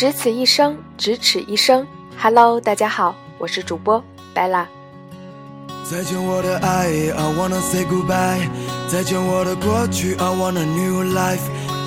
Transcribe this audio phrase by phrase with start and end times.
[0.00, 1.86] 只此一生，咫尺一生。
[2.18, 4.02] Hello，大家好，我是主播
[4.34, 4.64] Bella。
[5.84, 8.48] 再见我的爱，I wanna say goodbye。
[8.88, 11.42] 再见我的过去，I want a new life。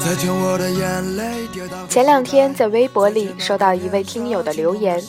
[0.05, 1.47] 再见我的眼泪。
[1.89, 5.03] 前两天在微博里收到一位听友的留言，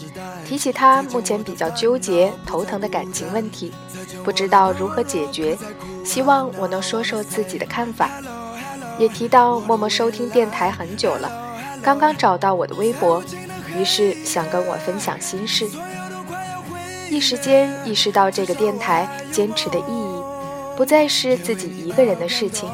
[0.47, 3.71] 提起他目前比较纠结、头疼的感情问题，
[4.25, 5.59] 不知道如何解决，
[6.03, 8.09] 希望我能说说自己的看法。
[8.97, 11.31] 也提到默默收听电台很久了，
[11.85, 13.23] 刚刚找到我的微博，
[13.77, 15.69] 于是想跟我分享心事。
[17.11, 20.23] 一时间意识到这个电台坚持的意义，
[20.77, 22.71] 不再是自己一个人的事情。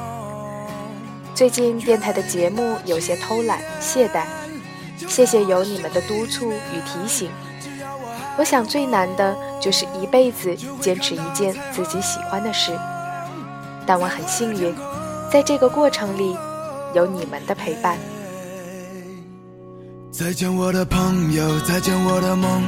[1.35, 4.23] 最近电台的节目有些偷懒懈怠，
[5.09, 7.29] 谢谢有你们的督促与提醒。
[8.39, 12.71] 我想最难的就是一辈子坚持一件自己喜欢的事，
[13.85, 14.73] 但我很幸运。
[15.33, 16.39] 在这个过程里，
[16.95, 17.99] 有你们的陪伴。
[20.11, 22.63] 再见我的朋友，再见我的梦，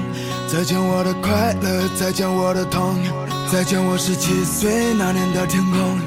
[0.46, 2.96] 再见我的快乐，再见我的痛，
[3.50, 6.00] 再见我十七岁那年的天空。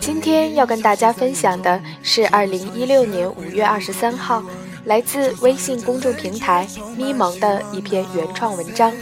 [0.00, 4.42] 今天要跟大家分享的是二零一六年五月二十三号，
[4.84, 6.66] 来自微信公众平台
[6.96, 8.92] 咪蒙的一篇原创文章。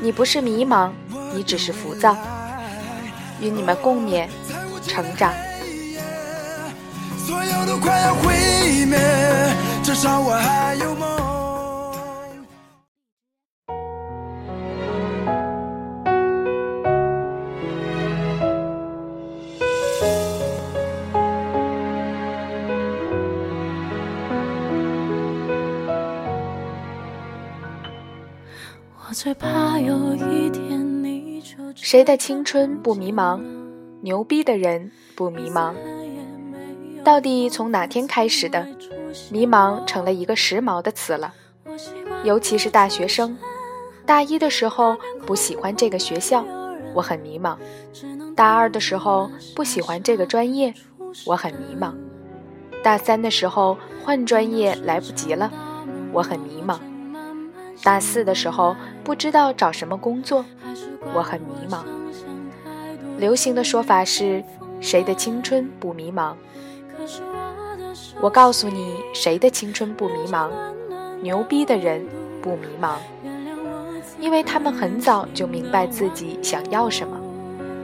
[0.00, 0.90] 你不是迷茫，
[1.32, 2.16] 你只是浮躁。
[3.40, 4.26] 与你们共勉，
[4.86, 5.32] 成长。
[7.24, 8.98] 所有都快要毁灭，
[9.84, 11.08] 至少我还有梦。
[28.96, 33.42] 我最怕有一天你就谁的青春不迷茫？
[34.00, 35.74] 牛逼的人不迷茫。
[37.04, 38.66] 到底从哪天开始的，
[39.30, 41.34] 迷茫成了一个时髦的词了？
[42.24, 43.36] 尤其是大学生，
[44.06, 44.96] 大一的时候
[45.26, 46.44] 不喜欢这个学校，
[46.94, 47.56] 我很迷茫；
[48.34, 50.72] 大二的时候不喜欢这个专业，
[51.26, 51.92] 我很迷茫；
[52.82, 55.50] 大三的时候换专业来不及了，
[56.12, 56.78] 我很迷茫；
[57.82, 60.44] 大四的时候不知道找什么工作，
[61.14, 61.82] 我很迷茫。
[63.18, 64.42] 流行的说法是：
[64.80, 66.34] 谁的青春不迷茫？
[68.22, 70.48] 我告诉你，谁的青春不迷茫？
[71.22, 72.06] 牛逼的人
[72.40, 72.94] 不迷茫，
[74.20, 77.20] 因为他们很早就明白自己想要什么，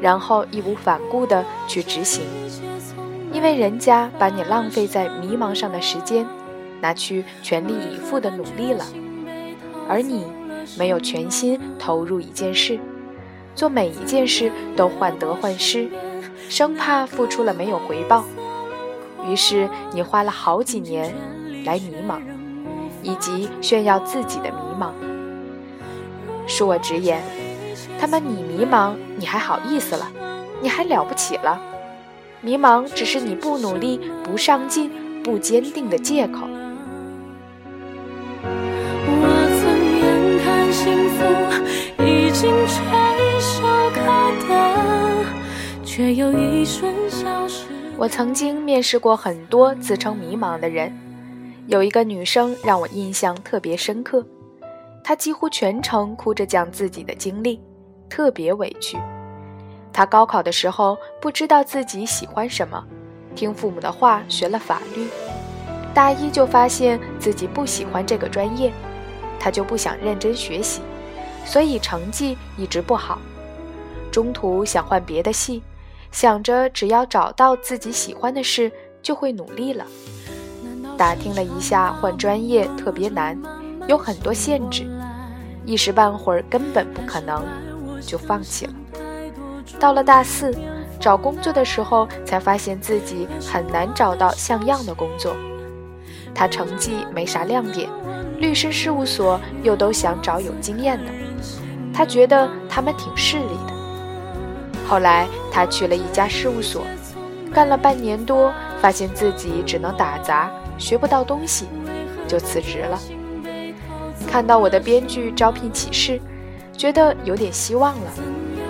[0.00, 2.22] 然后义无反顾地去执行。
[3.32, 6.24] 因为人家把你浪费在迷茫上的时间，
[6.80, 8.84] 拿去全力以赴的努力了，
[9.88, 10.24] 而你
[10.78, 12.78] 没有全心投入一件事，
[13.56, 15.88] 做每一件事都患得患失，
[16.48, 18.24] 生怕付出了没有回报。
[19.28, 21.14] 于是你花了好几年
[21.64, 22.20] 来迷茫，
[23.02, 24.90] 以及炫耀自己的迷茫。
[26.46, 27.22] 恕我直言，
[28.00, 30.10] 他们你迷茫，你还好意思了？
[30.62, 31.60] 你还了不起了？
[32.40, 34.90] 迷茫只是你不努力、不上进、
[35.22, 36.48] 不坚定的借口。
[39.10, 39.22] 我
[39.58, 39.68] 曾
[39.98, 41.18] 眼看幸福
[42.02, 42.76] 已经垂
[43.40, 43.62] 手
[43.92, 43.98] 可
[44.48, 44.50] 得，
[45.84, 47.07] 却有一瞬。
[47.98, 50.96] 我曾经面试过很多自称迷茫的人，
[51.66, 54.24] 有一个女生让我印象特别深刻，
[55.02, 57.60] 她几乎全程哭着讲自己的经历，
[58.08, 58.96] 特别委屈。
[59.92, 62.86] 她高考的时候不知道自己喜欢什么，
[63.34, 65.08] 听父母的话学了法律，
[65.92, 68.72] 大一就发现自己不喜欢这个专业，
[69.40, 70.82] 她就不想认真学习，
[71.44, 73.18] 所以成绩一直不好，
[74.12, 75.64] 中途想换别的系。
[76.10, 79.84] 想着只要找到自己喜欢的事，就会努力了。
[80.96, 83.38] 打听了一下，换专业特别难，
[83.86, 84.84] 有很多限制，
[85.64, 87.44] 一时半会儿根本不可能，
[88.00, 88.72] 就放弃了。
[89.78, 90.52] 到了大四，
[90.98, 95.36] 找工作的时候，才发现自己很难找到像样的工作。
[96.34, 97.88] 他成绩没啥亮点，
[98.38, 101.12] 律师事务所又都想找有经验的，
[101.94, 103.77] 他觉得他们挺势利的。
[104.88, 106.82] 后来他去了一家事务所，
[107.52, 108.50] 干了半年多，
[108.80, 111.66] 发现自己只能打杂，学不到东西，
[112.26, 112.98] 就辞职了。
[114.26, 116.18] 看到我的编剧招聘启事，
[116.74, 118.10] 觉得有点希望了，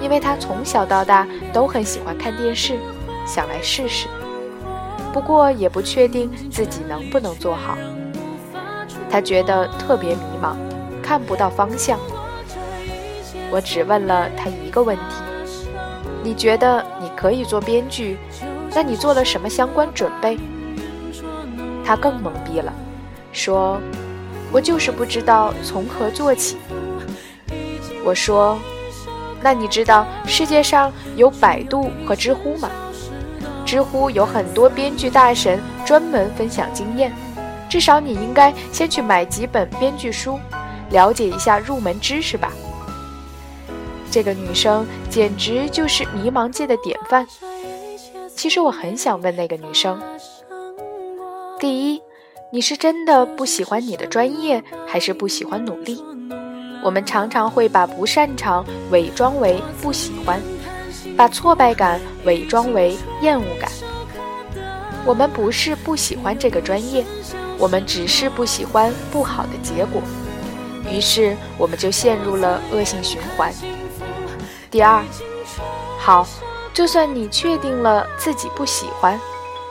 [0.01, 2.77] 因为他从小到大都很喜欢看电视，
[3.25, 4.09] 想来试试。
[5.13, 7.79] 不过也不确定自己能不能做好。
[9.09, 10.57] 他觉得特别迷茫，
[11.01, 11.99] 看不到方向。
[13.51, 15.28] 我只问了他一个问题。
[16.23, 18.19] 你觉得你可以做编剧？
[18.75, 20.39] 那你做了什么相关准备？
[21.85, 22.73] 他更懵逼了，
[23.33, 23.81] 说
[24.53, 26.59] ：“我就是不知道从何做起。”
[28.05, 28.59] 我说
[29.43, 32.69] ：“那你知道世界上有百度和知乎吗？
[33.65, 37.13] 知乎有很多编剧大神专门分享经验，
[37.69, 40.39] 至少你应该先去买几本编剧书，
[40.91, 42.53] 了解一下入门知识吧。”
[44.11, 47.27] 这个女生简直就是迷茫界的典范。
[48.35, 50.01] 其实我很想问那个女生：
[51.59, 52.01] 第一，
[52.53, 56.03] 你是真的不喜欢你的专业，还是不喜欢努力？
[56.85, 60.41] 我们常常会把不擅长伪装为不喜欢，
[61.17, 63.69] 把挫败感伪装为厌恶感。
[65.05, 67.05] 我们不是不喜欢这个专业，
[67.59, 70.01] 我们只是不喜欢不好的结果，
[70.89, 73.53] 于是我们就陷入了恶性循环。
[74.71, 75.03] 第二，
[75.99, 76.27] 好，
[76.75, 79.19] 就算你确定了自己不喜欢，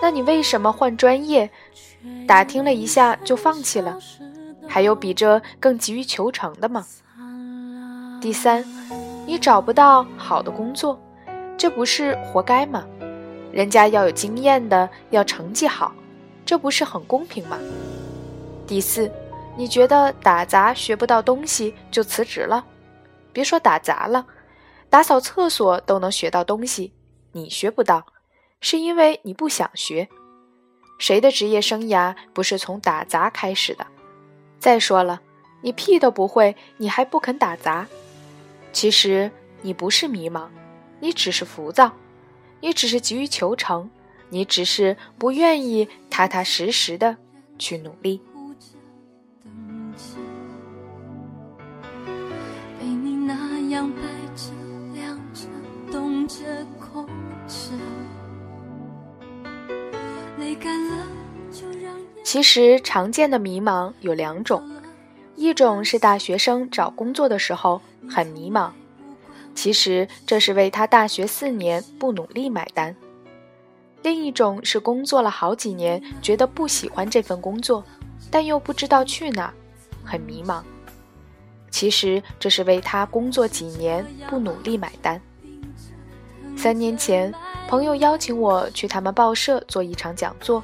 [0.02, 1.50] 那你为什么换专业？
[2.28, 3.98] 打听了一下就放弃了？
[4.68, 6.86] 还有比这更急于求成的吗？
[8.20, 8.66] 第三，
[9.28, 11.00] 你找不到好的工作，
[11.56, 12.84] 这不是活该吗？
[13.52, 15.94] 人家要有经验的，要成绩好，
[16.44, 17.58] 这不是很公平吗？
[18.66, 19.12] 第四，
[19.56, 22.66] 你觉得打杂学不到东西就辞职了？
[23.32, 24.26] 别说打杂了。
[24.98, 26.92] 打扫厕所都能学到东西，
[27.34, 28.08] 你学不到，
[28.60, 30.10] 是因为你不想学。
[30.98, 33.86] 谁的职业生涯不是从打杂开始的？
[34.58, 35.22] 再说了，
[35.62, 37.86] 你屁都不会，你还不肯打杂？
[38.72, 39.30] 其实
[39.62, 40.48] 你不是迷茫，
[41.00, 41.94] 你只是浮躁，
[42.60, 43.88] 你只是急于求成，
[44.30, 47.18] 你只是不愿意踏踏实实的
[47.60, 48.20] 去努力。
[52.80, 54.02] 被你那样摆
[62.24, 64.70] 其实常见的迷茫有两种，
[65.36, 68.72] 一种是大学生找工作的时候很迷茫，
[69.56, 72.94] 其实这是为他大学四年不努力买单；
[74.04, 77.84] 另一种是工作了好几年，觉得不喜欢这份工作，
[78.30, 79.54] 但又不知道去哪，
[80.04, 80.62] 很迷茫。
[81.72, 85.22] 其实这是为他工作几年不努力买单。
[86.58, 87.32] 三年前，
[87.70, 90.62] 朋友邀请我去他们报社做一场讲座。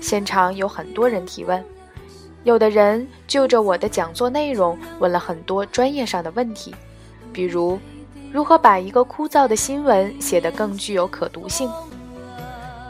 [0.00, 1.62] 现场有很多人提问，
[2.44, 6.74] 有的人就着我的讲座内容问了很多专业上的问题，
[7.30, 7.78] 比如
[8.32, 11.68] 如何把一个枯燥的新闻写得更具有可读性；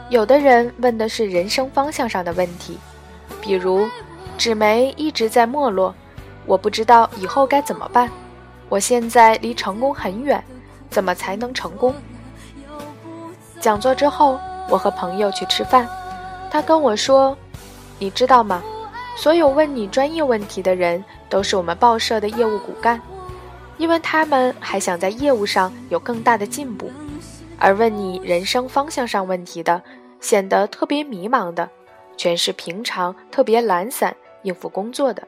[0.09, 2.77] 有的人问的是人生方向上的问题，
[3.41, 3.85] 比如
[4.37, 5.93] 纸媒一直在没落，
[6.45, 8.09] 我不知道以后该怎么办，
[8.69, 10.41] 我现在离成功很远，
[10.89, 11.93] 怎么才能成功？
[13.59, 14.39] 讲座之后，
[14.69, 15.87] 我和朋友去吃饭。
[16.49, 17.37] 他跟我说
[17.99, 18.63] ：“你知道吗？
[19.17, 23.01] 所有问你专业问题的人，都是我们报社的业务骨干，
[23.77, 26.89] 因为他们还想在业务上有更大的进步。
[27.59, 29.81] 而问你人生方向上问题的，
[30.21, 31.69] 显得特别迷茫的，
[32.15, 35.27] 全是平常特别懒散应付工作的。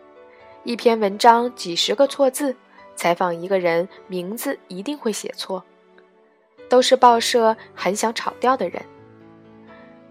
[0.63, 2.55] 一篇文章几十个错字，
[2.95, 5.61] 采访一个人名字一定会写错，
[6.71, 8.81] 都是报社很想炒掉的人。”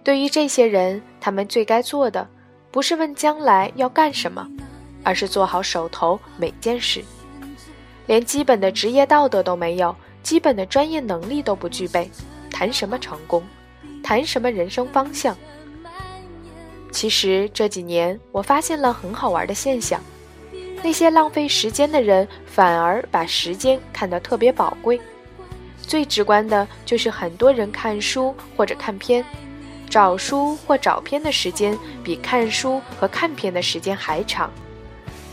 [0.05, 2.29] 对于这些人，他们最该做的，
[2.70, 4.46] 不是问将来要干什么，
[5.03, 7.03] 而是做好手头每件事。
[8.06, 12.11] 连基本的职业道德都没有，基本的专业能力都不具备，
[12.51, 13.43] 谈什么成功，
[14.03, 15.34] 谈什么人生方向？
[16.91, 20.01] 其实这几年，我发现了很好玩的现象：
[20.82, 25.01] 那些浪费时间的人，反而把时间看得特别宝贵。
[25.82, 29.25] 最直观的就是，很多人看书或者看片。
[29.89, 34.49] 找书或找片的时间比看书和看片的时间还长，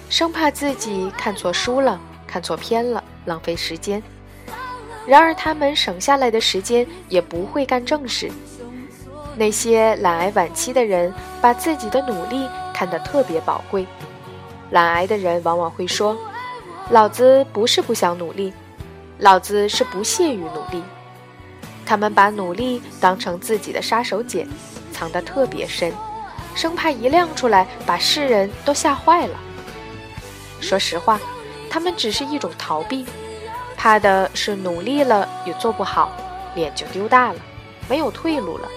[0.09, 4.01] 生怕自己看错书了、看错片了，浪费时间。
[5.05, 8.31] 然而，他们省下来的时间也不会干正事。
[9.35, 13.85] 那些懒癌晚期的人，把自己的努力看得特别宝贵。
[14.71, 16.17] 懒癌的人往往会说
[16.89, 18.51] ：“老子不是不想努力，
[19.19, 20.83] 老子是不屑于努力。”
[21.85, 24.45] 他们把努力当成自己的杀手锏，
[24.91, 25.93] 藏得特别深，
[26.53, 29.39] 生怕一亮出来把世人都吓坏了。
[30.59, 31.19] 说实话，
[31.69, 33.05] 他们只是一种逃避，
[33.77, 36.11] 怕的是努力了也做不好，
[36.55, 37.39] 脸就丢大了，
[37.87, 38.67] 没有退路了。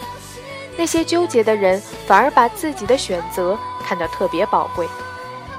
[0.77, 4.87] 那些纠结的人反而把自己的选择看得特别宝贵，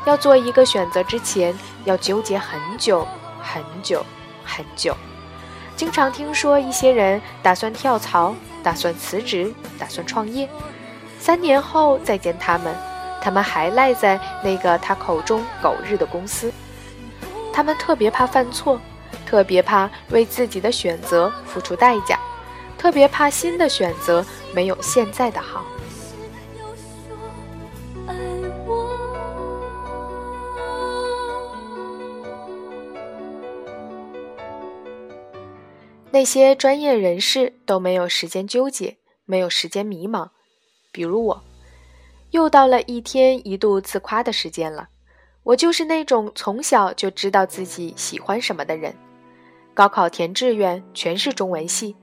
[0.05, 3.05] 要做一个选择之前要纠结很久
[3.41, 4.05] 很久
[4.55, 4.95] 很久。
[5.75, 10.47] 经常听说一些人打算跳槽、打算辞职、打算创业，
[11.19, 12.75] 三年后再见他们，
[13.21, 16.51] 他们还赖在那个他口中狗日的公司。
[17.53, 18.79] 他们特别怕犯错，
[19.25, 22.19] 特别怕为自己的选择付出代价，
[22.77, 25.63] 特别怕新的选择没有现在的好。
[36.13, 40.29] 那些专业人士都没有时间纠结，没有时间迷茫，
[40.91, 41.43] 比如我，
[42.31, 44.89] 又到了一天一度自夸的时间了。
[45.43, 48.93] 我就是那种从小就知道自己喜欢什么的人。
[49.73, 51.95] 高考填志愿全是中文系，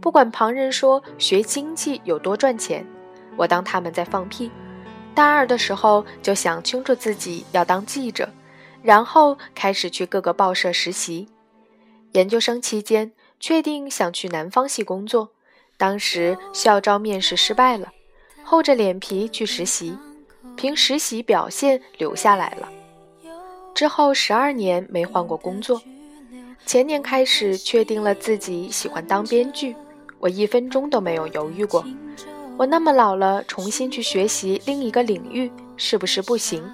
[0.00, 2.86] 不管旁人说学经济有多赚钱，
[3.36, 4.48] 我当他们在放屁。
[5.12, 8.28] 大二的时候就想清楚自己要当记者，
[8.80, 11.26] 然后开始去各个报社实习。
[12.12, 15.30] 研究生期间确定想去南方系工作，
[15.76, 17.92] 当时校招面试失败了，
[18.42, 19.96] 厚着脸皮去实习，
[20.56, 22.68] 凭实习表现留下来了。
[23.74, 25.82] 之后十二年没换过工作，
[26.64, 29.76] 前年开始确定了自己喜欢当编剧，
[30.18, 31.84] 我一分钟都没有犹豫过。
[32.56, 36.64] 我那么老了，重新去学习另一个领域是不是不行？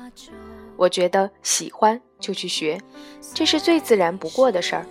[0.76, 2.80] 我觉得喜欢就去学，
[3.34, 4.86] 这是最自然不过的事儿。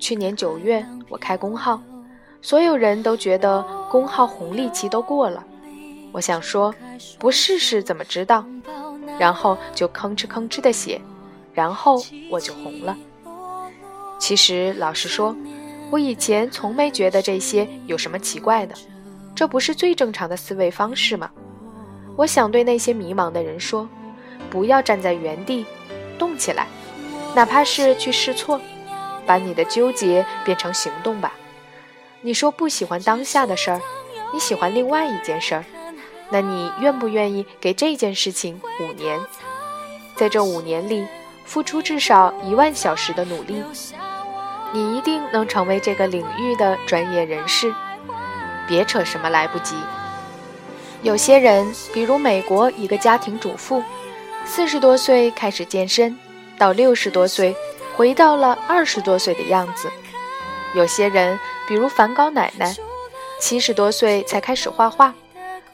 [0.00, 1.80] 去年九月我开工号，
[2.40, 5.44] 所有人都觉得工号红利期都过了，
[6.10, 6.74] 我想说，
[7.18, 8.44] 不试试怎么知道？
[9.18, 11.00] 然后就吭哧吭哧的写，
[11.52, 12.96] 然后我就红了。
[14.18, 15.36] 其实老实说，
[15.90, 18.74] 我以前从没觉得这些有什么奇怪的，
[19.34, 21.30] 这不是最正常的思维方式吗？
[22.16, 23.86] 我想对那些迷茫的人说，
[24.48, 25.66] 不要站在原地，
[26.18, 26.66] 动起来，
[27.34, 28.58] 哪怕是去试错，
[29.30, 31.34] 把你的纠结变成行动吧。
[32.20, 33.80] 你说不喜欢当下的事儿，
[34.32, 35.64] 你喜欢另外一件事儿。
[36.30, 39.20] 那你愿不愿意给这件事情五年？
[40.16, 41.06] 在这五年里，
[41.44, 43.62] 付出至少一万小时的努力，
[44.72, 47.72] 你一定能成为这个领域的专业人士。
[48.66, 49.76] 别扯什么来不及。
[51.02, 53.80] 有些人，比如美国一个家庭主妇，
[54.44, 56.18] 四十多岁开始健身，
[56.58, 57.54] 到六十多岁
[58.00, 59.90] 回到了二十多岁的样子。
[60.74, 61.38] 有些人，
[61.68, 62.74] 比如梵高奶奶，
[63.38, 65.12] 七十多岁才开始画画。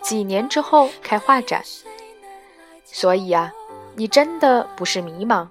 [0.02, 1.62] 几年之后开画展，
[2.84, 3.52] 所以啊，
[3.94, 5.46] 你真的不是迷茫，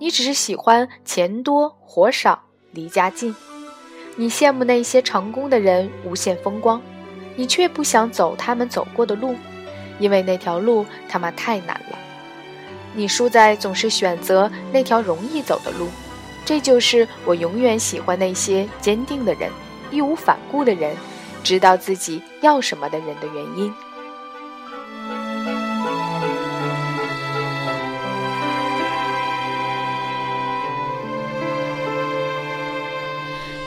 [0.00, 2.42] 你只是喜欢钱多活少
[2.72, 3.32] 离家近。
[4.16, 6.82] 你羡慕那些成功的人无限风光，
[7.36, 9.36] 你却不想走他们走过的路，
[10.00, 11.96] 因为那条路他妈太难了。
[12.94, 15.88] 你输在总是选择那条容易走的路，
[16.46, 19.50] 这就是我永远喜欢那些坚定的人、
[19.90, 20.94] 义无反顾的人、
[21.42, 23.74] 知道自己要什么的人的原因。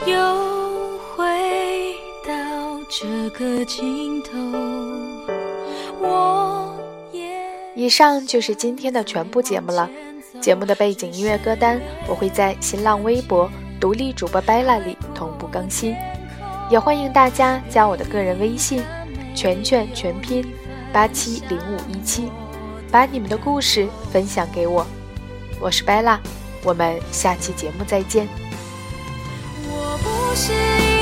[0.06, 1.94] 又回
[2.26, 2.32] 到
[2.88, 4.30] 这个尽头，
[6.00, 6.74] 我
[7.12, 7.28] 也。
[7.74, 9.90] 以上就是今天的全部节目了。
[10.40, 15.94] 节目的背景音乐歌单我会在新浪微博独立主播 Bella 里同步更新，
[16.70, 18.82] 也欢迎大家加我的个人微信
[19.34, 20.44] “全全全拼
[20.92, 22.30] 八七零五一七”，
[22.90, 24.86] 把你们的故事分享给我。
[25.60, 26.18] 我是 Bella，
[26.62, 28.28] 我们下期节目再见。
[29.66, 30.99] 我不是。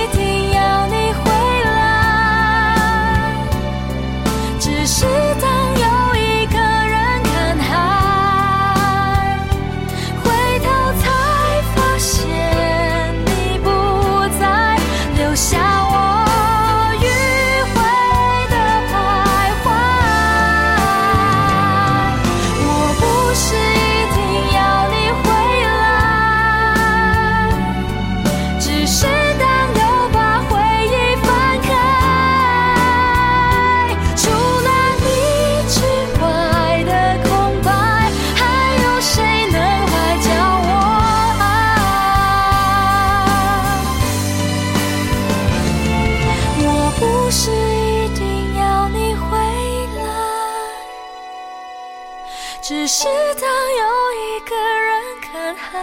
[52.61, 53.05] 只是
[53.41, 55.79] 当又一个人看海，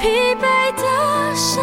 [0.00, 0.42] 疲惫
[0.74, 0.82] 的
[1.34, 1.62] 身